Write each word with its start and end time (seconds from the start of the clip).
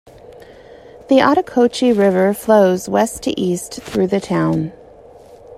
The 1.09 1.19
Ottauquechee 1.19 1.95
River 1.95 2.33
flows 2.33 2.89
west 2.89 3.21
to 3.21 3.39
east 3.39 3.75
through 3.83 4.07
the 4.07 4.19
town. 4.19 4.73